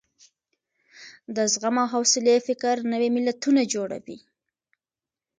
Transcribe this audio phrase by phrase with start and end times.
[1.35, 4.17] د زغم او حوصلې فکر نوي ملتونه جوړوي.